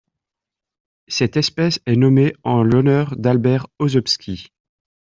Cette 1.07 1.37
espèce 1.37 1.79
est 1.85 1.95
nommée 1.95 2.33
en 2.43 2.63
l'honneur 2.63 3.15
d'Albert 3.17 3.67
Ausobsky. 3.77 4.47